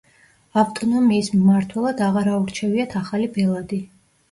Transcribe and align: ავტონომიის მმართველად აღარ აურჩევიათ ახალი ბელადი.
ავტონომიის 0.61 1.29
მმართველად 1.35 2.03
აღარ 2.07 2.33
აურჩევიათ 2.39 2.99
ახალი 3.03 3.31
ბელადი. 3.39 3.83